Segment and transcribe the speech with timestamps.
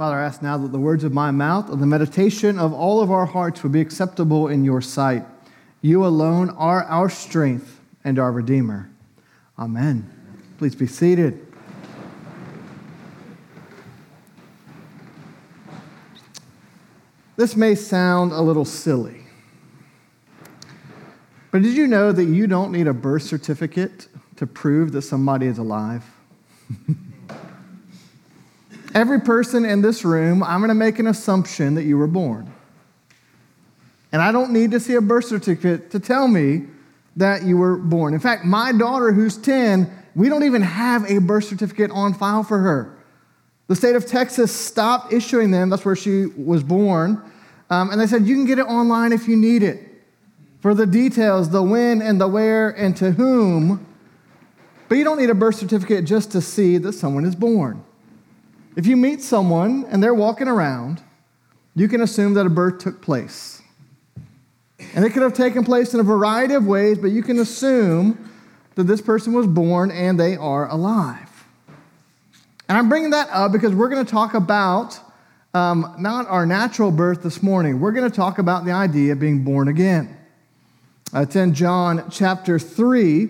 [0.00, 3.26] ask now that the words of my mouth and the meditation of all of our
[3.26, 5.24] hearts would be acceptable in your sight.
[5.82, 8.90] You alone are our strength and our Redeemer.
[9.58, 10.10] Amen.
[10.56, 11.46] Please be seated.
[17.36, 19.22] This may sound a little silly,
[21.50, 25.46] but did you know that you don't need a birth certificate to prove that somebody
[25.46, 26.04] is alive?
[28.94, 32.52] Every person in this room, I'm going to make an assumption that you were born.
[34.12, 36.66] And I don't need to see a birth certificate to tell me
[37.16, 38.14] that you were born.
[38.14, 42.42] In fact, my daughter, who's 10, we don't even have a birth certificate on file
[42.42, 42.96] for her.
[43.68, 45.70] The state of Texas stopped issuing them.
[45.70, 47.22] That's where she was born.
[47.68, 49.86] Um, and they said, you can get it online if you need it.
[50.60, 53.86] For the details, the when and the where and to whom.
[54.88, 57.84] But you don't need a birth certificate just to see that someone is born.
[58.76, 61.02] If you meet someone and they're walking around,
[61.74, 63.62] you can assume that a birth took place.
[64.94, 68.30] And it could have taken place in a variety of ways, but you can assume
[68.76, 71.28] that this person was born and they are alive.
[72.68, 74.98] And I'm bringing that up because we're going to talk about
[75.52, 77.80] um, not our natural birth this morning.
[77.80, 80.16] We're going to talk about the idea of being born again.
[81.12, 83.28] Uh, it's in John chapter 3.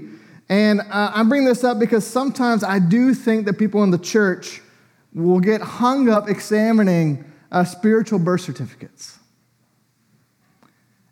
[0.51, 3.99] And uh, I'm bringing this up because sometimes I do think that people in the
[3.99, 4.61] church
[5.15, 9.19] will get hung up examining uh, spiritual birth certificates.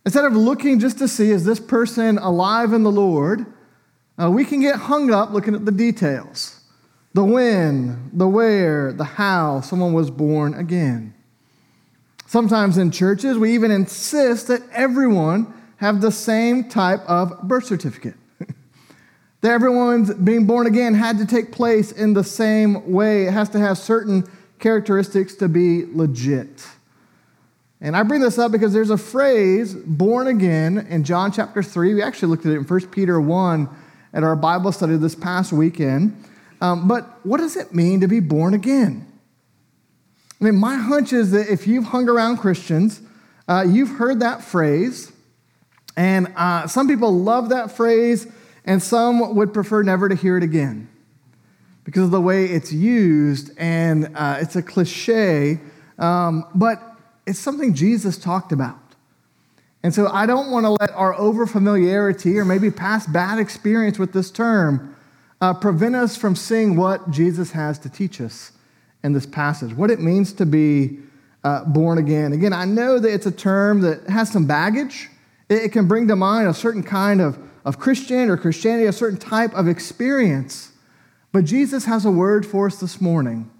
[0.04, 3.44] Instead of looking just to see, is this person alive in the Lord,
[4.20, 6.54] uh, we can get hung up looking at the details
[7.14, 11.14] the when, the where, the how someone was born again.
[12.26, 18.14] Sometimes in churches, we even insist that everyone have the same type of birth certificate
[19.40, 23.26] that everyone's being born again had to take place in the same way.
[23.26, 24.28] It has to have certain
[24.58, 26.66] characteristics to be legit.
[27.80, 31.94] And I bring this up because there's a phrase, born again, in John chapter 3.
[31.94, 33.68] We actually looked at it in 1 Peter 1
[34.12, 36.24] at our Bible study this past weekend.
[36.60, 39.06] Um, but what does it mean to be born again?
[40.40, 43.00] I mean, my hunch is that if you've hung around Christians,
[43.46, 45.12] uh, you've heard that phrase.
[45.96, 48.26] And uh, some people love that phrase
[48.68, 50.90] and some would prefer never to hear it again
[51.84, 55.58] because of the way it's used, and uh, it's a cliche,
[55.98, 56.78] um, but
[57.26, 58.78] it's something Jesus talked about.
[59.82, 64.12] And so I don't want to let our overfamiliarity or maybe past bad experience with
[64.12, 64.94] this term
[65.40, 68.52] uh, prevent us from seeing what Jesus has to teach us
[69.02, 70.98] in this passage, what it means to be
[71.42, 72.34] uh, born again.
[72.34, 75.08] Again, I know that it's a term that has some baggage.
[75.48, 78.92] It, it can bring to mind a certain kind of of Christian or Christianity, a
[78.92, 80.72] certain type of experience.
[81.32, 83.50] But Jesus has a word for us this morning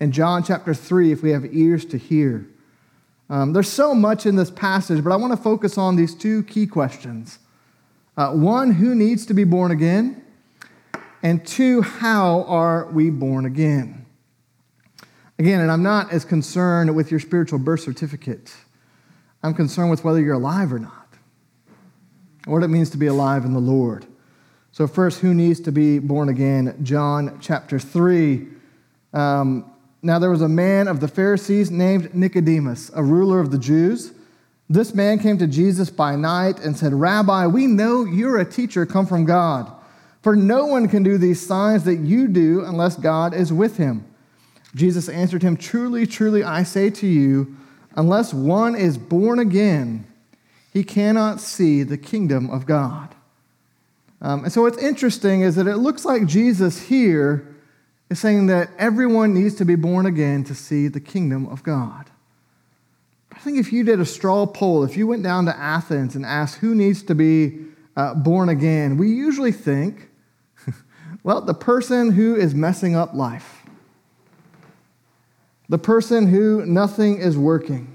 [0.00, 2.46] in John chapter 3, if we have ears to hear.
[3.30, 6.42] Um, there's so much in this passage, but I want to focus on these two
[6.44, 7.38] key questions.
[8.16, 10.22] Uh, one, who needs to be born again?
[11.22, 14.04] And two, how are we born again?
[15.38, 18.54] Again, and I'm not as concerned with your spiritual birth certificate.
[19.42, 21.03] I'm concerned with whether you're alive or not
[22.44, 24.06] what it means to be alive in the Lord.
[24.72, 26.76] So, first, who needs to be born again?
[26.82, 28.46] John chapter 3.
[29.12, 29.70] Um,
[30.02, 34.12] now, there was a man of the Pharisees named Nicodemus, a ruler of the Jews.
[34.68, 38.84] This man came to Jesus by night and said, Rabbi, we know you're a teacher
[38.84, 39.70] come from God,
[40.22, 44.04] for no one can do these signs that you do unless God is with him.
[44.74, 47.56] Jesus answered him, Truly, truly, I say to you,
[47.94, 50.06] unless one is born again,
[50.74, 53.14] he cannot see the kingdom of God.
[54.20, 57.54] Um, and so what's interesting is that it looks like Jesus here
[58.10, 62.10] is saying that everyone needs to be born again to see the kingdom of God.
[63.32, 66.26] I think if you did a straw poll, if you went down to Athens and
[66.26, 67.66] asked who needs to be
[67.96, 70.08] uh, born again, we usually think,
[71.22, 73.62] well, the person who is messing up life,
[75.68, 77.93] the person who nothing is working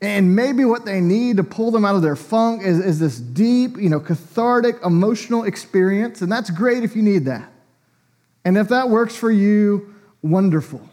[0.00, 3.18] and maybe what they need to pull them out of their funk is, is this
[3.18, 6.20] deep, you know, cathartic, emotional experience.
[6.20, 7.50] And that's great if you need that.
[8.44, 10.86] And if that works for you, wonderful.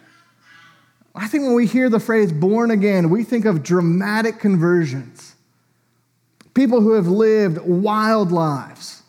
[1.13, 5.35] I think when we hear the phrase born again, we think of dramatic conversions.
[6.53, 9.03] People who have lived wild lives,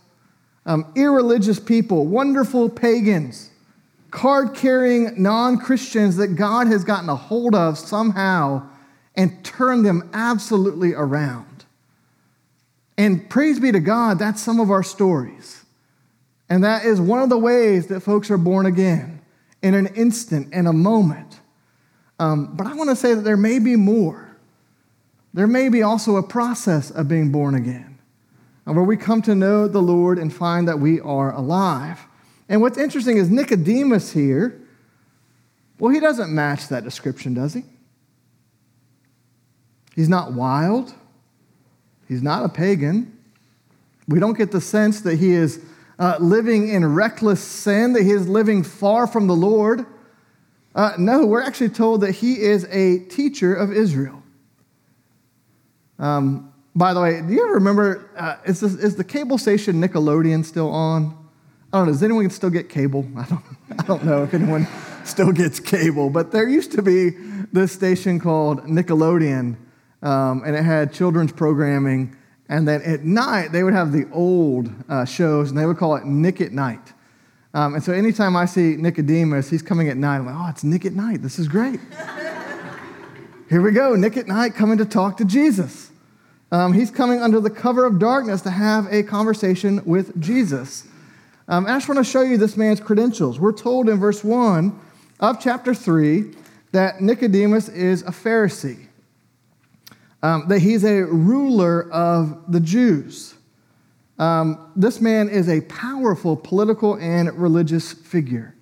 [0.67, 3.51] um, irreligious people, wonderful pagans,
[4.11, 8.69] card carrying non Christians that God has gotten a hold of somehow
[9.15, 11.65] and turn them absolutely around.
[12.97, 15.65] And praise be to God, that's some of our stories.
[16.49, 19.21] And that is one of the ways that folks are born again
[19.63, 21.41] in an instant, in a moment.
[22.19, 24.37] Um, but I want to say that there may be more.
[25.35, 27.99] There may be also a process of being born again,
[28.65, 31.99] where we come to know the Lord and find that we are alive.
[32.49, 34.61] And what's interesting is Nicodemus here,
[35.79, 37.65] well, he doesn't match that description, does he?
[39.95, 40.95] He's not wild.
[42.09, 43.17] He's not a pagan.
[44.09, 45.63] We don't get the sense that he is
[45.99, 49.87] uh, living in reckless sin, that he is living far from the Lord.
[50.75, 54.23] Uh, no, we're actually told that he is a teacher of Israel.
[55.99, 59.81] Um, by the way, do you ever remember, uh, is, this, is the cable station
[59.81, 61.17] Nickelodeon still on?
[61.73, 63.07] I don't know, does anyone still get cable?
[63.17, 63.45] I don't,
[63.79, 64.67] I don't know if anyone
[65.05, 67.11] still gets cable, but there used to be
[67.53, 69.57] this station called Nickelodeon,
[70.03, 72.17] um, and it had children's programming.
[72.49, 75.97] And then at night, they would have the old uh, shows, and they would call
[75.97, 76.93] it Nick at Night.
[77.55, 80.17] Um, and so anytime I see Nicodemus, he's coming at night.
[80.17, 81.23] I'm like, oh, it's Nick at Night.
[81.23, 81.81] This is great.
[83.49, 85.91] Here we go, Nick at Night coming to talk to Jesus.
[86.51, 90.87] Um, he's coming under the cover of darkness to have a conversation with Jesus.
[91.49, 93.39] Um, I just want to show you this man's credentials.
[93.39, 94.79] We're told in verse 1
[95.21, 96.35] of chapter 3
[96.73, 98.87] that Nicodemus is a Pharisee,
[100.23, 103.35] um, that he's a ruler of the Jews.
[104.19, 108.55] Um, this man is a powerful political and religious figure.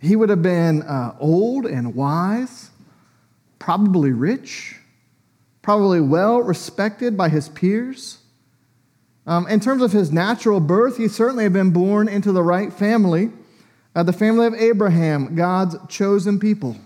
[0.00, 2.70] He would have been uh, old and wise,
[3.58, 4.76] probably rich,
[5.62, 8.18] probably well respected by his peers.
[9.26, 12.72] Um, in terms of his natural birth, he certainly had been born into the right
[12.72, 13.30] family,
[13.94, 16.76] uh, the family of Abraham, God's chosen people.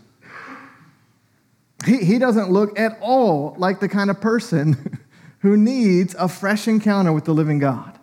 [1.84, 4.98] He, he doesn't look at all like the kind of person
[5.40, 7.98] who needs a fresh encounter with the living God.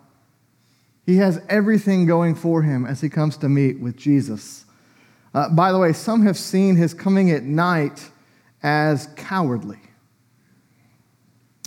[1.04, 4.64] He has everything going for him as he comes to meet with Jesus.
[5.32, 8.10] Uh, by the way, some have seen his coming at night
[8.62, 9.78] as cowardly.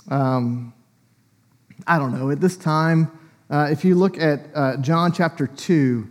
[0.09, 0.73] Um,
[1.87, 2.31] I don't know.
[2.31, 3.11] At this time,
[3.49, 6.07] uh, if you look at uh, John chapter 2,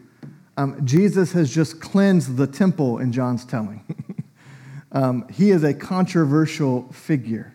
[0.56, 3.84] um, Jesus has just cleansed the temple in John's telling.
[4.92, 7.54] Um, he is a controversial figure.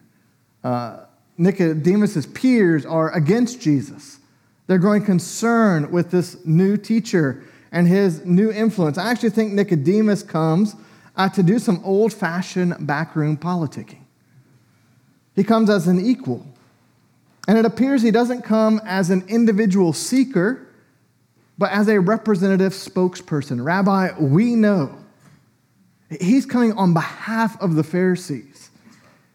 [0.64, 1.06] Uh,
[1.38, 4.20] Nicodemus' peers are against Jesus.
[4.68, 8.98] They're growing concerned with this new teacher and his new influence.
[8.98, 10.76] I actually think Nicodemus comes
[11.16, 14.04] uh, to do some old fashioned backroom politicking.
[15.36, 16.46] He comes as an equal.
[17.48, 20.68] And it appears he doesn't come as an individual seeker,
[21.58, 23.64] but as a representative spokesperson.
[23.64, 25.03] Rabbi, we know.
[26.22, 28.70] He's coming on behalf of the Pharisees.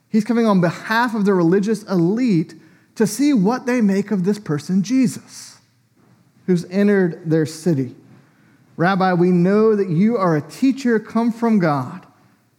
[0.08, 2.54] He's coming on behalf of the religious elite
[2.94, 5.58] to see what they make of this person, Jesus,
[6.46, 7.94] who's entered their city.
[8.76, 12.06] Rabbi, we know that you are a teacher come from God.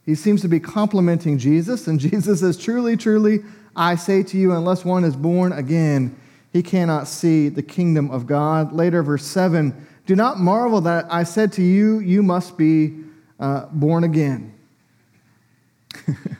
[0.06, 3.39] He seems to be complimenting Jesus, and Jesus says, Truly, truly,
[3.75, 6.16] I say to you, unless one is born again,
[6.52, 8.73] he cannot see the kingdom of God.
[8.73, 12.95] Later, verse 7 Do not marvel that I said to you, You must be
[13.39, 14.53] uh, born again.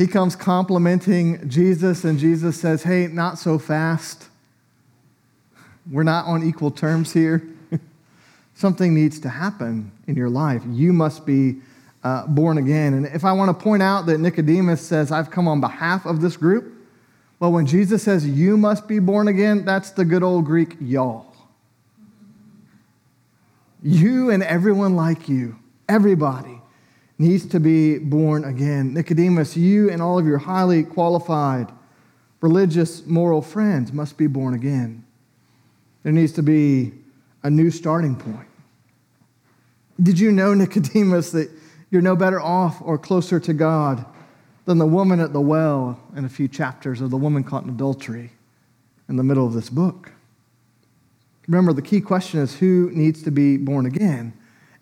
[0.00, 4.30] He comes complimenting Jesus, and Jesus says, Hey, not so fast.
[5.90, 7.46] We're not on equal terms here.
[8.54, 10.62] Something needs to happen in your life.
[10.66, 11.56] You must be
[12.02, 12.94] uh, born again.
[12.94, 16.22] And if I want to point out that Nicodemus says, I've come on behalf of
[16.22, 16.72] this group,
[17.38, 21.26] well, when Jesus says, You must be born again, that's the good old Greek y'all.
[23.82, 25.58] You and everyone like you,
[25.90, 26.62] everybody
[27.18, 28.94] needs to be born again.
[28.94, 31.70] Nicodemus, you and all of your highly qualified
[32.40, 35.04] religious, moral friends must be born again.
[36.04, 36.92] There needs to be
[37.42, 38.46] a new starting point.
[40.00, 41.50] Did you know, Nicodemus, that
[41.90, 44.06] you're no better off or closer to God
[44.64, 47.70] than the woman at the well in a few chapters of the woman caught in
[47.70, 48.30] adultery
[49.08, 50.12] in the middle of this book?
[51.48, 54.32] Remember, the key question is who needs to be born again?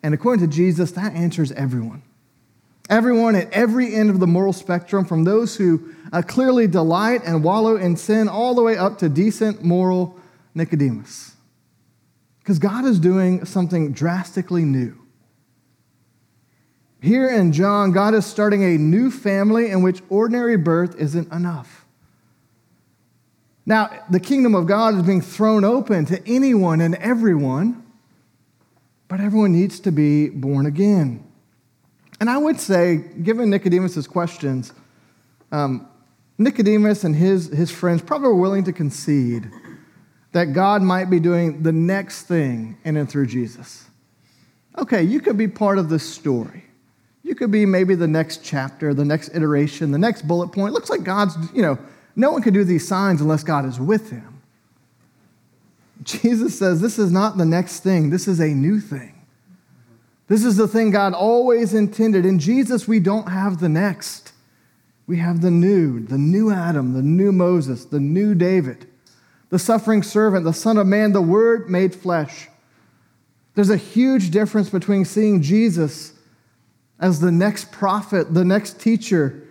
[0.01, 2.03] And according to Jesus, that answers everyone.
[2.89, 7.43] Everyone at every end of the moral spectrum, from those who uh, clearly delight and
[7.43, 10.17] wallow in sin, all the way up to decent, moral
[10.55, 11.35] Nicodemus.
[12.39, 14.97] Because God is doing something drastically new.
[17.01, 21.85] Here in John, God is starting a new family in which ordinary birth isn't enough.
[23.65, 27.83] Now, the kingdom of God is being thrown open to anyone and everyone,
[29.09, 31.25] but everyone needs to be born again.
[32.21, 34.71] And I would say, given Nicodemus' questions,
[35.51, 35.87] um,
[36.37, 39.51] Nicodemus and his, his friends probably were willing to concede
[40.31, 43.85] that God might be doing the next thing in and through Jesus.
[44.77, 46.65] Okay, you could be part of this story.
[47.23, 50.69] You could be maybe the next chapter, the next iteration, the next bullet point.
[50.69, 51.79] It looks like God's, you know,
[52.15, 54.38] no one can do these signs unless God is with him.
[56.03, 59.15] Jesus says this is not the next thing, this is a new thing.
[60.27, 62.25] This is the thing God always intended.
[62.25, 64.31] In Jesus, we don't have the next.
[65.07, 68.87] We have the new, the new Adam, the new Moses, the new David,
[69.49, 72.47] the suffering servant, the Son of Man, the Word made flesh.
[73.55, 76.13] There's a huge difference between seeing Jesus
[76.99, 79.47] as the next prophet, the next teacher,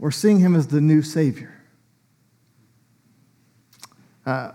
[0.00, 1.54] or seeing him as the new Savior.
[4.26, 4.50] Uh,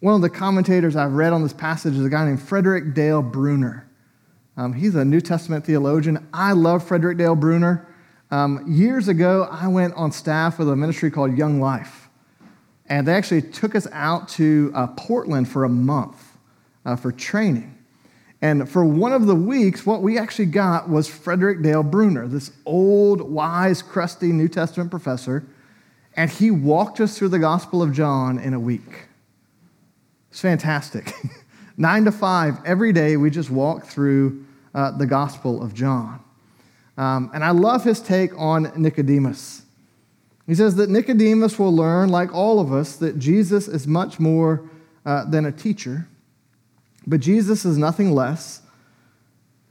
[0.00, 3.22] one of the commentators I've read on this passage is a guy named Frederick Dale
[3.22, 3.88] Bruner.
[4.56, 6.28] Um, he's a New Testament theologian.
[6.32, 7.88] I love Frederick Dale Bruner.
[8.30, 12.08] Um, years ago, I went on staff with a ministry called Young Life.
[12.86, 16.38] And they actually took us out to uh, Portland for a month
[16.84, 17.76] uh, for training.
[18.40, 22.52] And for one of the weeks, what we actually got was Frederick Dale Bruner, this
[22.64, 25.44] old, wise, crusty New Testament professor.
[26.14, 29.07] And he walked us through the Gospel of John in a week.
[30.30, 31.12] It's fantastic.
[31.76, 34.44] Nine to five, every day, we just walk through
[34.74, 36.20] uh, the Gospel of John.
[36.96, 39.62] Um, and I love his take on Nicodemus.
[40.46, 44.68] He says that Nicodemus will learn, like all of us, that Jesus is much more
[45.06, 46.08] uh, than a teacher,
[47.06, 48.62] but Jesus is nothing less.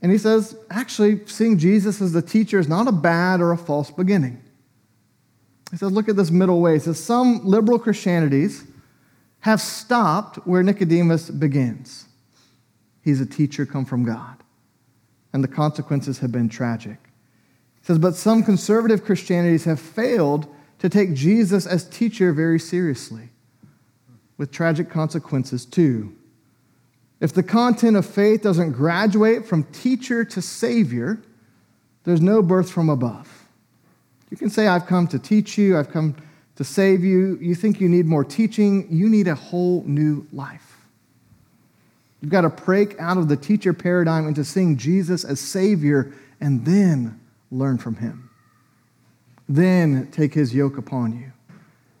[0.00, 3.58] And he says, actually, seeing Jesus as the teacher is not a bad or a
[3.58, 4.40] false beginning.
[5.70, 6.74] He says, look at this middle way.
[6.74, 8.64] He says, some liberal Christianities
[9.40, 12.06] have stopped where Nicodemus begins.
[13.02, 14.36] He's a teacher come from God
[15.32, 16.98] and the consequences have been tragic.
[17.80, 20.46] He says, but some conservative Christianities have failed
[20.78, 23.30] to take Jesus as teacher very seriously,
[24.36, 26.14] with tragic consequences too.
[27.20, 31.20] If the content of faith doesn't graduate from teacher to savior,
[32.04, 33.48] there's no birth from above.
[34.30, 36.14] You can say, I've come to teach you, I've come
[36.58, 37.38] to save you.
[37.40, 40.76] You think you need more teaching, you need a whole new life.
[42.20, 46.64] You've got to break out of the teacher paradigm into seeing Jesus as Savior and
[46.64, 47.20] then
[47.52, 48.28] learn from Him.
[49.48, 51.32] Then take His yoke upon you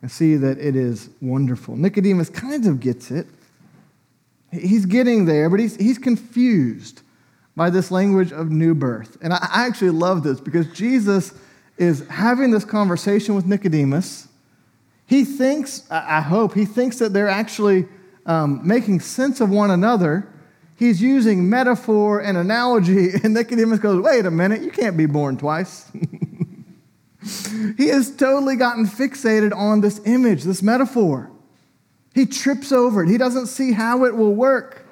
[0.02, 1.76] and see that it is wonderful.
[1.76, 3.28] Nicodemus kind of gets it.
[4.50, 7.02] He's getting there, but he's, he's confused
[7.54, 9.18] by this language of new birth.
[9.22, 11.32] And I, I actually love this because Jesus
[11.76, 14.27] is having this conversation with Nicodemus.
[15.08, 17.88] He thinks, I hope, he thinks that they're actually
[18.26, 20.28] um, making sense of one another,
[20.76, 25.38] he's using metaphor and analogy, and Nicodemus goes, Wait a minute, you can't be born
[25.38, 25.90] twice.
[27.78, 31.30] he has totally gotten fixated on this image, this metaphor.
[32.14, 34.84] He trips over it, he doesn't see how it will work.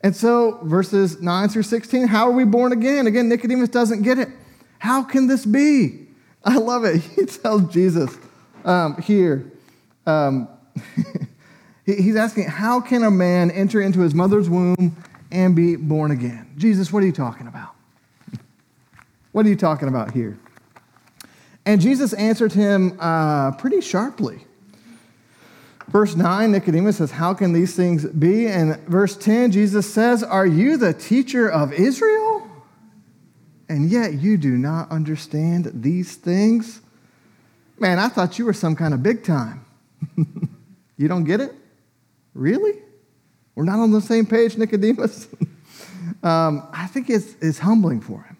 [0.00, 3.06] And so, verses 9 through 16, how are we born again?
[3.06, 4.30] Again, Nicodemus doesn't get it.
[4.78, 6.08] How can this be?
[6.42, 7.02] I love it.
[7.16, 8.16] He tells Jesus
[8.64, 9.50] um, here,
[10.06, 10.48] um,
[11.84, 14.96] He's asking, How can a man enter into his mother's womb
[15.30, 16.52] and be born again?
[16.56, 17.70] Jesus, what are you talking about?
[19.32, 20.38] What are you talking about here?
[21.64, 24.46] And Jesus answered him uh, pretty sharply.
[25.88, 28.46] Verse 9, Nicodemus says, How can these things be?
[28.46, 32.48] And verse 10, Jesus says, Are you the teacher of Israel?
[33.68, 36.82] And yet you do not understand these things?
[37.78, 39.64] Man, I thought you were some kind of big time.
[40.96, 41.54] you don't get it?
[42.34, 42.78] Really?
[43.54, 45.28] We're not on the same page, Nicodemus?
[46.22, 48.36] um, I think it's, it's humbling for him.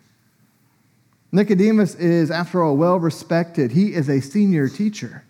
[1.32, 3.72] Nicodemus is, after all, well respected.
[3.72, 5.24] He is a senior teacher.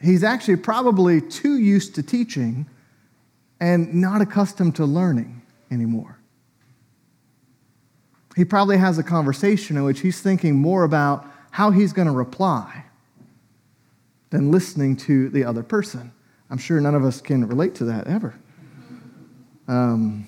[0.00, 2.68] He's actually probably too used to teaching
[3.60, 6.18] and not accustomed to learning anymore.
[8.36, 12.12] He probably has a conversation in which he's thinking more about how he's going to
[12.12, 12.84] reply
[14.32, 16.10] than listening to the other person.
[16.50, 18.34] I'm sure none of us can relate to that ever.
[19.68, 20.26] Um,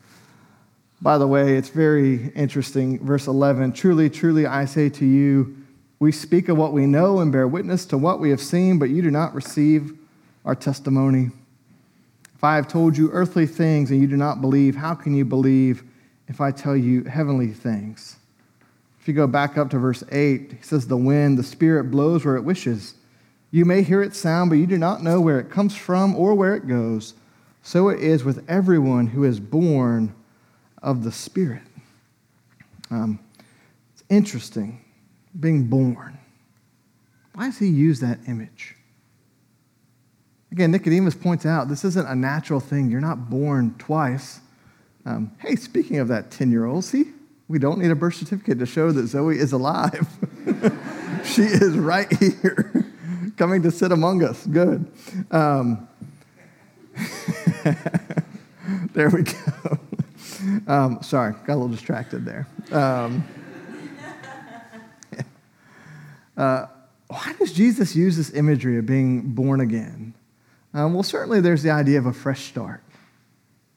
[1.02, 3.04] by the way, it's very interesting.
[3.04, 5.56] Verse 11 Truly, truly, I say to you,
[5.98, 8.90] we speak of what we know and bear witness to what we have seen, but
[8.90, 9.96] you do not receive
[10.44, 11.30] our testimony.
[12.34, 15.24] If I have told you earthly things and you do not believe, how can you
[15.24, 15.82] believe
[16.28, 18.18] if I tell you heavenly things?
[19.00, 22.26] If you go back up to verse 8, he says, The wind, the Spirit blows
[22.26, 22.92] where it wishes
[23.50, 26.34] you may hear its sound, but you do not know where it comes from or
[26.34, 27.14] where it goes.
[27.62, 30.14] So it is with everyone who is born
[30.82, 31.62] of the Spirit.
[32.90, 33.18] Um,
[33.92, 34.84] it's interesting,
[35.38, 36.18] being born.
[37.34, 38.76] Why does he use that image?
[40.52, 42.90] Again, Nicodemus points out this isn't a natural thing.
[42.90, 44.40] You're not born twice.
[45.04, 47.12] Um, hey, speaking of that 10 year old, see,
[47.48, 50.08] We don't need a birth certificate to show that Zoe is alive.
[51.24, 52.86] she is right here,
[53.36, 54.46] coming to sit among us.
[54.46, 54.90] Good.
[55.30, 55.88] Um,
[58.94, 59.78] there we go.
[60.66, 62.46] Um, sorry, got a little distracted there.
[62.72, 63.26] Um,
[66.36, 66.66] uh,
[67.08, 70.14] why does Jesus use this imagery of being born again?
[70.74, 72.82] Um, well, certainly there's the idea of a fresh start,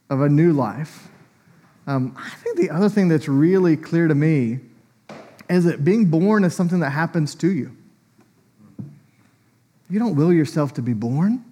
[0.10, 1.10] of a new life.
[1.88, 4.60] Um, I think the other thing that's really clear to me
[5.50, 7.76] is that being born is something that happens to you.
[9.90, 11.44] You don't will yourself to be born.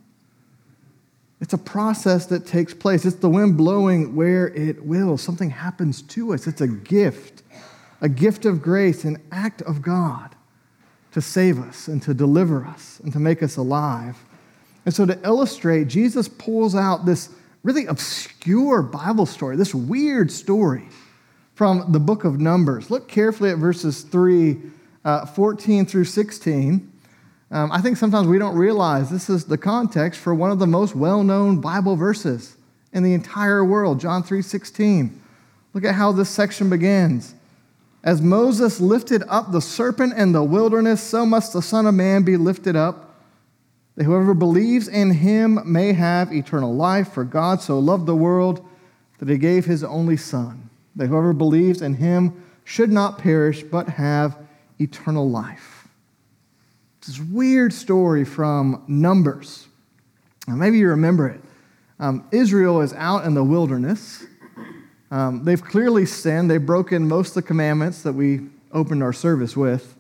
[1.40, 3.06] It's a process that takes place.
[3.06, 5.18] It's the wind blowing where it will.
[5.18, 6.48] Something happens to us.
[6.48, 7.44] It's a gift,
[8.02, 10.36] a gift of grace, an act of God
[11.12, 14.18] to save us and to deliver us and to make us alive.
[14.86, 17.30] And so, to illustrate, Jesus pulls out this
[17.64, 20.88] really obscure Bible story, this weird story
[21.56, 22.90] from the book of Numbers.
[22.90, 24.58] Look carefully at verses 3,
[25.04, 26.92] uh, 14 through 16.
[27.50, 30.68] Um, I think sometimes we don't realize this is the context for one of the
[30.68, 32.58] most well-known Bible verses
[32.92, 35.22] in the entire world, John 3:16.
[35.74, 37.36] Look at how this section begins.
[38.04, 42.24] As Moses lifted up the serpent in the wilderness, so must the Son of Man
[42.24, 43.16] be lifted up,
[43.96, 47.14] that whoever believes in him may have eternal life.
[47.14, 48.66] For God so loved the world
[49.20, 53.90] that he gave his only Son, that whoever believes in him should not perish, but
[53.90, 54.38] have
[54.80, 55.77] eternal life
[57.08, 59.68] this weird story from Numbers.
[60.46, 61.42] Now, maybe you remember it.
[62.00, 64.26] Um, Israel is out in the wilderness.
[65.10, 66.52] Um, they've clearly sinned.
[66.52, 68.42] They've broken most of the commandments that we
[68.74, 69.96] opened our service with.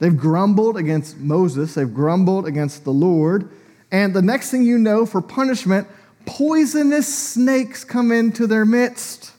[0.00, 3.50] They've grumbled against Moses, they've grumbled against the Lord.
[3.92, 5.86] And the next thing you know, for punishment,
[6.26, 9.32] poisonous snakes come into their midst.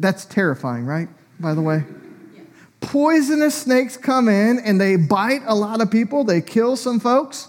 [0.00, 1.08] That's terrifying, right?
[1.38, 1.84] By the way
[2.86, 7.48] poisonous snakes come in and they bite a lot of people, they kill some folks.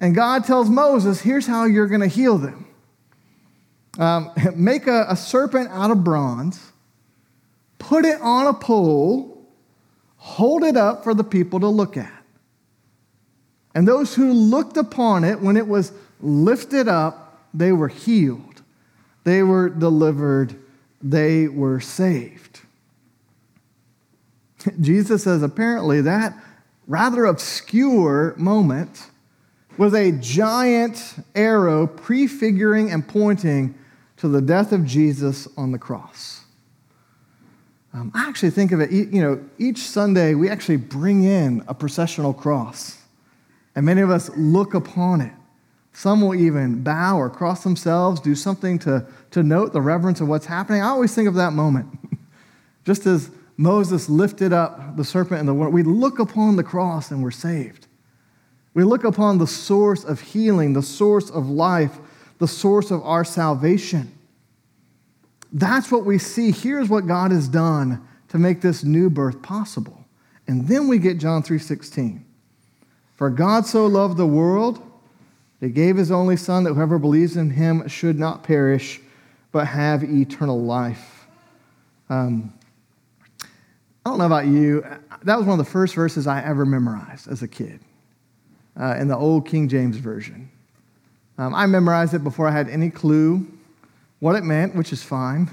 [0.00, 2.66] And God tells Moses, here's how you're going to heal them
[3.98, 6.72] um, make a, a serpent out of bronze,
[7.78, 9.46] put it on a pole,
[10.16, 12.12] hold it up for the people to look at.
[13.74, 18.62] And those who looked upon it, when it was lifted up, they were healed,
[19.24, 20.56] they were delivered,
[21.02, 22.60] they were saved.
[24.80, 26.34] Jesus says apparently that
[26.86, 29.10] rather obscure moment
[29.76, 33.74] was a giant arrow prefiguring and pointing
[34.16, 36.42] to the death of Jesus on the cross.
[37.92, 41.74] Um, I actually think of it, you know, each Sunday we actually bring in a
[41.74, 42.98] processional cross,
[43.74, 45.32] and many of us look upon it.
[45.92, 50.26] Some will even bow or cross themselves, do something to, to note the reverence of
[50.26, 50.82] what's happening.
[50.82, 51.86] I always think of that moment.
[52.84, 55.54] Just as Moses lifted up the serpent in the.
[55.54, 57.86] We look upon the cross and we're saved.
[58.74, 61.98] We look upon the source of healing, the source of life,
[62.38, 64.12] the source of our salvation.
[65.52, 66.50] That's what we see.
[66.50, 70.04] Here's what God has done to make this new birth possible.
[70.48, 72.24] And then we get John 3:16.
[73.14, 74.82] For God so loved the world,
[75.60, 79.00] that he gave his only son that whoever believes in him should not perish
[79.52, 81.28] but have eternal life.
[82.10, 82.52] Um,
[84.04, 84.84] I don't know about you,
[85.22, 87.80] that was one of the first verses I ever memorized as a kid
[88.78, 90.50] uh, in the old King James Version.
[91.38, 93.46] Um, I memorized it before I had any clue
[94.20, 95.50] what it meant, which is fine.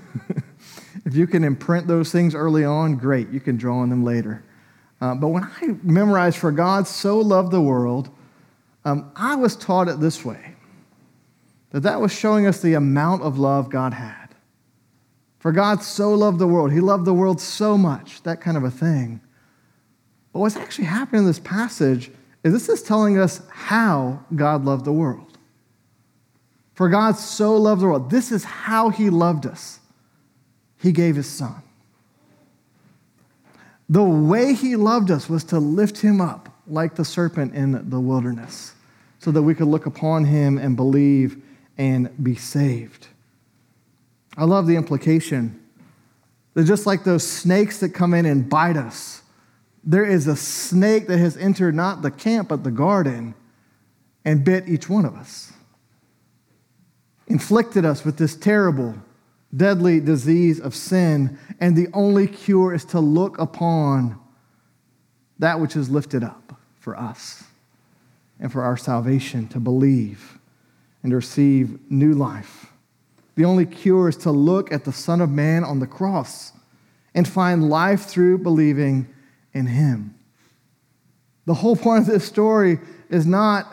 [1.05, 4.43] if you can imprint those things early on, great, you can draw on them later.
[4.99, 8.09] Uh, but when I memorized, For God so loved the world,
[8.85, 10.55] um, I was taught it this way
[11.71, 14.20] that that was showing us the amount of love God had.
[15.41, 16.71] For God so loved the world.
[16.71, 19.19] He loved the world so much, that kind of a thing.
[20.31, 22.11] But what's actually happening in this passage
[22.43, 25.39] is this is telling us how God loved the world.
[26.75, 28.11] For God so loved the world.
[28.11, 29.79] This is how He loved us.
[30.79, 31.55] He gave His Son.
[33.89, 37.99] The way He loved us was to lift Him up like the serpent in the
[37.99, 38.75] wilderness
[39.17, 41.41] so that we could look upon Him and believe
[41.79, 43.07] and be saved.
[44.37, 45.61] I love the implication
[46.53, 49.21] that just like those snakes that come in and bite us,
[49.83, 53.33] there is a snake that has entered not the camp, but the garden
[54.23, 55.51] and bit each one of us,
[57.27, 58.95] inflicted us with this terrible,
[59.55, 61.39] deadly disease of sin.
[61.59, 64.19] And the only cure is to look upon
[65.39, 67.43] that which is lifted up for us
[68.39, 70.37] and for our salvation, to believe
[71.01, 72.60] and to receive new life.
[73.41, 76.51] The only cure is to look at the Son of Man on the cross
[77.15, 79.11] and find life through believing
[79.51, 80.13] in him.
[81.47, 82.77] The whole point of this story
[83.09, 83.65] is not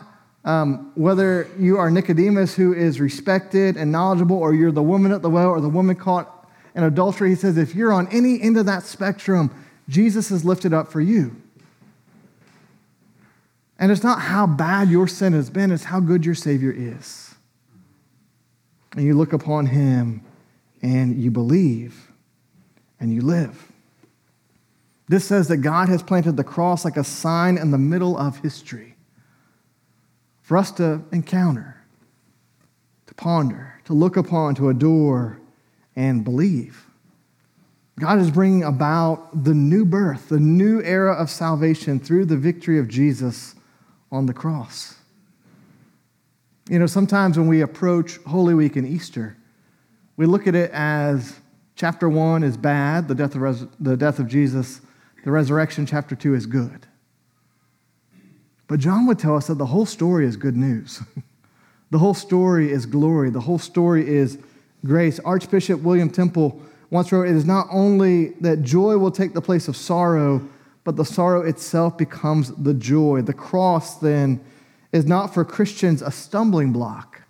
[0.47, 5.21] um, whether you are Nicodemus, who is respected and knowledgeable, or you're the woman at
[5.21, 7.29] the well or the woman caught in adultery.
[7.29, 9.55] He says, if you're on any end of that spectrum,
[9.87, 11.37] Jesus is lifted up for you.
[13.79, 17.28] And it's not how bad your sin has been, it's how good your Savior is.
[18.93, 20.23] And you look upon him
[20.83, 22.11] and you believe
[23.01, 23.71] and you live.
[25.09, 28.39] This says that God has planted the cross like a sign in the middle of
[28.39, 28.95] history
[30.43, 31.83] for us to encounter,
[33.07, 35.41] to ponder, to look upon, to adore,
[35.97, 36.87] and believe.
[37.99, 42.79] God is bringing about the new birth, the new era of salvation through the victory
[42.79, 43.55] of Jesus
[44.13, 44.98] on the cross.
[46.69, 49.37] You know, sometimes when we approach Holy Week and Easter,
[50.19, 51.41] we look at it as
[51.77, 54.83] chapter one is bad, the death of, res- the death of Jesus,
[55.25, 56.87] the resurrection, chapter two, is good.
[58.67, 61.03] But John would tell us that the whole story is good news.
[61.91, 63.31] the whole story is glory.
[63.31, 64.37] The whole story is
[64.85, 65.19] grace.
[65.21, 69.69] Archbishop William Temple once wrote It is not only that joy will take the place
[69.69, 70.47] of sorrow,
[70.85, 73.23] but the sorrow itself becomes the joy.
[73.23, 74.45] The cross, then,
[74.93, 77.23] is not for Christians a stumbling block,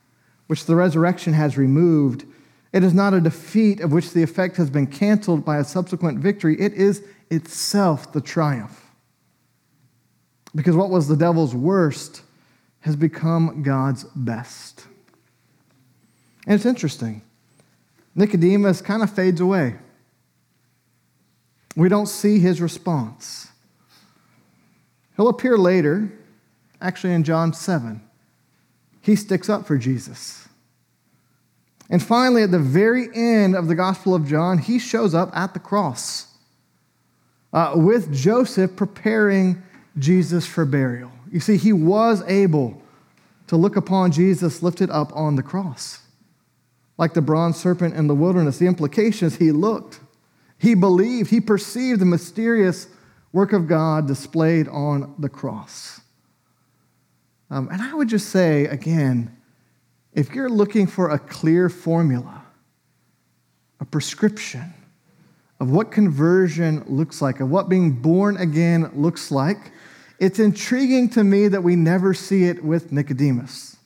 [0.46, 2.24] which the resurrection has removed.
[2.72, 6.18] It is not a defeat of which the effect has been canceled by a subsequent
[6.18, 6.60] victory.
[6.60, 8.86] It is itself the triumph.
[10.54, 12.22] Because what was the devil's worst
[12.80, 14.86] has become God's best.
[16.46, 17.22] And it's interesting.
[18.14, 19.76] Nicodemus kind of fades away.
[21.76, 23.48] We don't see his response.
[25.16, 26.10] He'll appear later
[26.80, 28.02] actually in John 7.
[29.00, 30.48] He sticks up for Jesus.
[31.90, 35.54] And finally, at the very end of the Gospel of John, he shows up at
[35.54, 36.26] the cross
[37.52, 39.62] uh, with Joseph preparing
[39.98, 41.10] Jesus for burial.
[41.32, 42.80] You see, he was able
[43.46, 46.00] to look upon Jesus lifted up on the cross.
[46.98, 50.00] Like the bronze serpent in the wilderness, the implication is he looked,
[50.58, 52.88] he believed, he perceived the mysterious
[53.32, 55.97] work of God displayed on the cross.
[57.50, 59.36] Um, and I would just say, again,
[60.12, 62.42] if you're looking for a clear formula,
[63.80, 64.74] a prescription
[65.60, 69.72] of what conversion looks like, of what being born again looks like,
[70.18, 73.76] it's intriguing to me that we never see it with Nicodemus,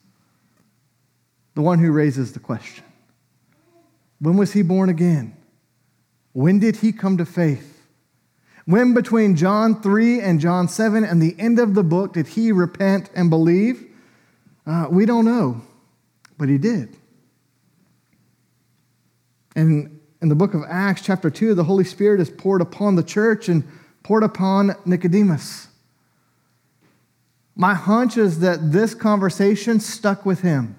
[1.54, 2.84] the one who raises the question.
[4.18, 5.36] When was he born again?
[6.32, 7.71] When did he come to faith?
[8.64, 12.52] When between John 3 and John 7 and the end of the book did he
[12.52, 13.84] repent and believe?
[14.66, 15.62] Uh, we don't know,
[16.38, 16.96] but he did.
[19.56, 23.02] And in the book of Acts, chapter 2, the Holy Spirit is poured upon the
[23.02, 23.64] church and
[24.04, 25.68] poured upon Nicodemus.
[27.56, 30.78] My hunch is that this conversation stuck with him.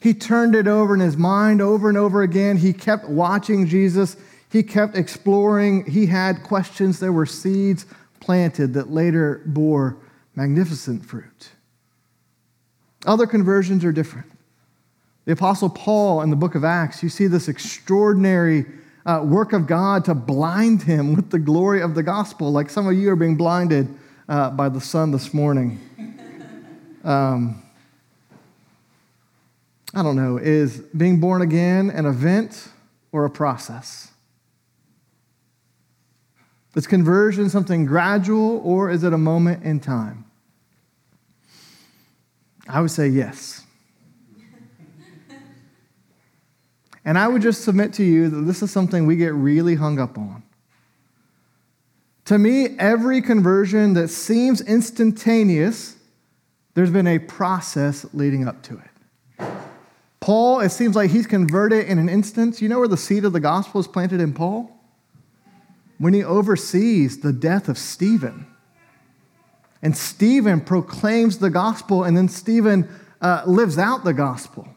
[0.00, 2.58] He turned it over in his mind over and over again.
[2.58, 4.16] He kept watching Jesus.
[4.50, 5.84] He kept exploring.
[5.90, 7.00] He had questions.
[7.00, 7.86] There were seeds
[8.20, 9.96] planted that later bore
[10.34, 11.50] magnificent fruit.
[13.06, 14.30] Other conversions are different.
[15.24, 18.64] The Apostle Paul in the book of Acts, you see this extraordinary
[19.04, 22.86] uh, work of God to blind him with the glory of the gospel, like some
[22.86, 23.88] of you are being blinded
[24.28, 25.80] uh, by the sun this morning.
[27.04, 27.62] Um,
[29.94, 32.68] I don't know, is being born again an event
[33.12, 34.10] or a process?
[36.78, 40.24] Is conversion something gradual or is it a moment in time?
[42.68, 43.64] I would say yes.
[47.04, 49.98] and I would just submit to you that this is something we get really hung
[49.98, 50.44] up on.
[52.26, 55.96] To me, every conversion that seems instantaneous,
[56.74, 59.50] there's been a process leading up to it.
[60.20, 62.62] Paul, it seems like he's converted in an instant.
[62.62, 64.77] You know where the seed of the gospel is planted in Paul?
[65.98, 68.46] When he oversees the death of Stephen.
[69.82, 72.88] And Stephen proclaims the gospel, and then Stephen
[73.20, 74.68] uh, lives out the gospel,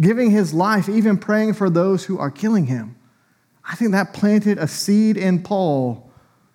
[0.00, 2.96] giving his life, even praying for those who are killing him.
[3.64, 6.10] I think that planted a seed in Paul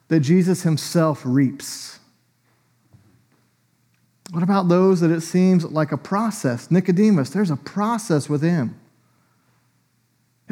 [0.08, 2.00] that Jesus himself reaps.
[4.32, 6.72] What about those that it seems like a process?
[6.72, 8.81] Nicodemus, there's a process with him.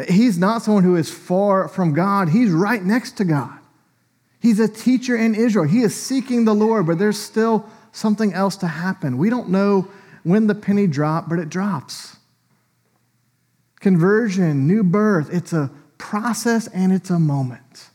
[0.07, 3.57] He's not someone who is far from God, he's right next to God.
[4.39, 5.65] He's a teacher in Israel.
[5.65, 9.17] He is seeking the Lord, but there's still something else to happen.
[9.17, 9.89] We don't know
[10.23, 12.15] when the penny dropped, but it drops.
[13.81, 17.89] Conversion, new birth, it's a process and it's a moment.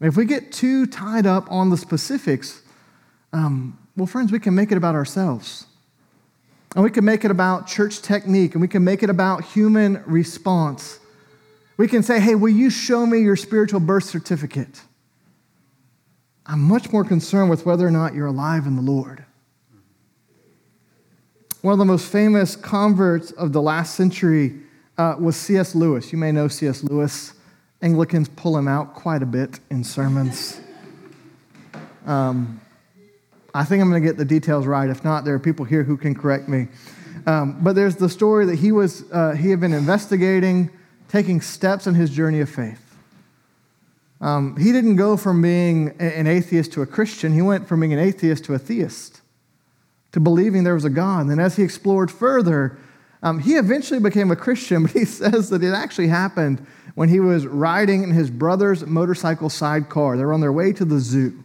[0.00, 2.62] If we get too tied up on the specifics,
[3.32, 5.66] um, well, friends, we can make it about ourselves.
[6.74, 10.02] And we can make it about church technique, and we can make it about human
[10.06, 10.98] response.
[11.76, 14.82] We can say, hey, will you show me your spiritual birth certificate?
[16.44, 19.24] I'm much more concerned with whether or not you're alive in the Lord.
[21.62, 24.60] One of the most famous converts of the last century
[24.96, 25.74] uh, was C.S.
[25.74, 26.12] Lewis.
[26.12, 26.82] You may know C.S.
[26.84, 27.34] Lewis.
[27.82, 30.60] Anglicans pull him out quite a bit in sermons.
[32.06, 32.60] Um,
[33.58, 34.88] I think I'm going to get the details right.
[34.88, 36.68] If not, there are people here who can correct me.
[37.26, 40.70] Um, but there's the story that he was uh, he had been investigating,
[41.08, 42.96] taking steps in his journey of faith.
[44.20, 47.32] Um, he didn't go from being an atheist to a Christian.
[47.32, 49.22] He went from being an atheist to a theist,
[50.12, 51.26] to believing there was a God.
[51.26, 52.78] And as he explored further,
[53.24, 57.18] um, he eventually became a Christian, but he says that it actually happened when he
[57.18, 60.16] was riding in his brother's motorcycle sidecar.
[60.16, 61.42] They were on their way to the zoo.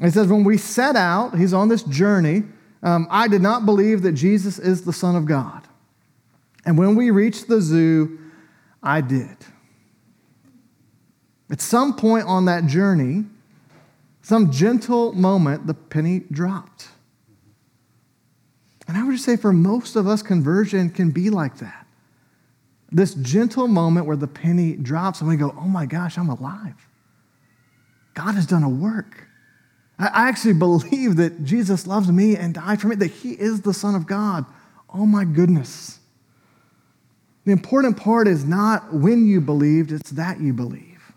[0.00, 2.44] He says, When we set out, he's on this journey,
[2.82, 5.66] um, I did not believe that Jesus is the Son of God.
[6.64, 8.18] And when we reached the zoo,
[8.82, 9.36] I did.
[11.50, 13.24] At some point on that journey,
[14.22, 16.88] some gentle moment, the penny dropped.
[18.88, 21.86] And I would just say for most of us, conversion can be like that.
[22.90, 26.86] This gentle moment where the penny drops and we go, oh my gosh, I'm alive.
[28.14, 29.28] God has done a work.
[30.02, 33.74] I actually believe that Jesus loves me and died for me, that He is the
[33.74, 34.44] Son of God.
[34.92, 36.00] Oh my goodness.
[37.44, 41.12] The important part is not when you believed, it's that you believe.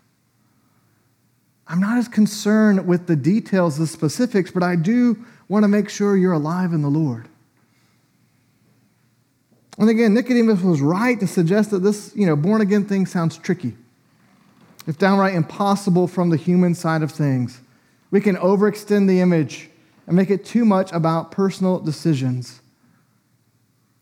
[1.68, 5.88] I'm not as concerned with the details, the specifics, but I do want to make
[5.88, 7.28] sure you're alive in the Lord.
[9.78, 13.36] And again, Nicodemus was right to suggest that this, you know, born again thing sounds
[13.36, 13.76] tricky.
[14.86, 17.60] It's downright impossible from the human side of things.
[18.10, 19.68] We can overextend the image
[20.06, 22.60] and make it too much about personal decisions.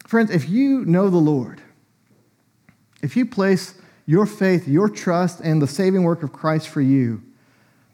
[0.06, 1.62] Friends, if you know the Lord,
[3.02, 3.74] if you place
[4.06, 7.22] your faith, your trust in the saving work of Christ for you,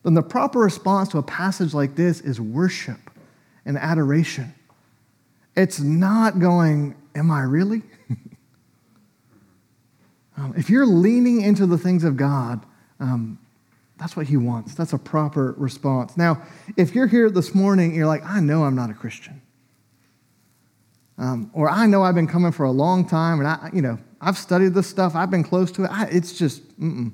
[0.03, 3.11] then the proper response to a passage like this is worship
[3.65, 4.55] and adoration.
[5.57, 7.83] It's not going, Am I really?
[10.37, 12.65] um, if you're leaning into the things of God,
[13.01, 13.40] um,
[14.01, 14.75] that's what he wants.
[14.75, 16.17] That's a proper response.
[16.17, 16.43] Now,
[16.79, 19.43] if you're here this morning, you're like, I know I'm not a Christian.
[21.19, 23.99] Um, or I know I've been coming for a long time and I, you know,
[24.19, 25.15] I've studied this stuff.
[25.15, 25.91] I've been close to it.
[25.91, 27.13] I, it's just, mm-mm.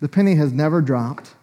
[0.00, 1.34] the penny has never dropped.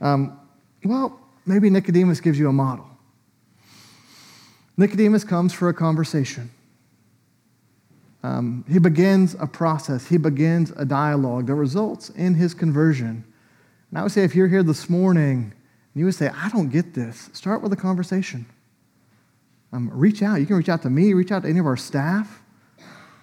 [0.00, 0.38] Um,
[0.84, 2.86] well, maybe Nicodemus gives you a model.
[4.76, 6.50] Nicodemus comes for a conversation.
[8.24, 13.22] Um, he begins a process, he begins a dialogue that results in his conversion.
[13.90, 16.70] And I would say if you're here this morning and you would say, I don't
[16.70, 18.46] get this, start with a conversation.
[19.74, 20.40] Um, reach out.
[20.40, 22.40] You can reach out to me, reach out to any of our staff.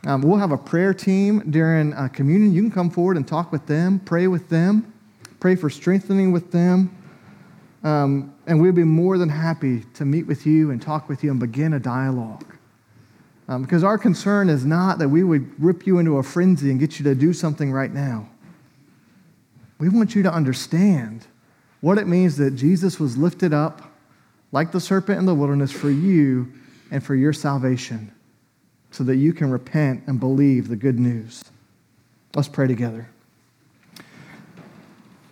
[0.05, 2.53] Um, we'll have a prayer team during uh, communion.
[2.53, 4.93] You can come forward and talk with them, pray with them,
[5.39, 6.95] pray for strengthening with them.
[7.83, 11.31] Um, and we'd be more than happy to meet with you and talk with you
[11.31, 12.45] and begin a dialogue.
[13.51, 16.79] Um, because our concern is not that we would rip you into a frenzy and
[16.79, 18.29] get you to do something right now.
[19.77, 21.27] We want you to understand
[21.81, 23.91] what it means that Jesus was lifted up
[24.53, 26.49] like the serpent in the wilderness for you
[26.91, 28.13] and for your salvation
[28.89, 31.43] so that you can repent and believe the good news.
[32.33, 33.09] Let's pray together.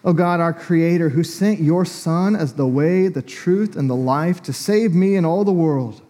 [0.04, 3.96] Oh God, our Creator, who sent your Son as the way, the truth, and the
[3.96, 6.02] life to save me and all the world.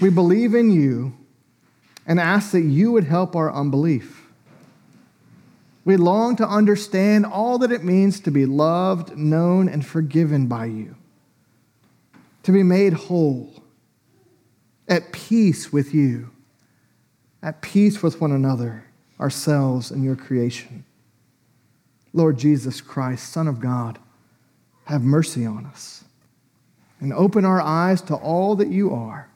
[0.00, 1.16] We believe in you
[2.06, 4.26] and ask that you would help our unbelief.
[5.84, 10.66] We long to understand all that it means to be loved, known, and forgiven by
[10.66, 10.96] you,
[12.42, 13.62] to be made whole,
[14.88, 16.30] at peace with you,
[17.42, 18.84] at peace with one another,
[19.20, 20.84] ourselves, and your creation.
[22.12, 23.98] Lord Jesus Christ, Son of God,
[24.86, 26.04] have mercy on us
[27.00, 29.28] and open our eyes to all that you are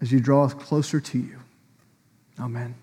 [0.00, 1.38] as you draw us closer to you.
[2.38, 2.74] Amen.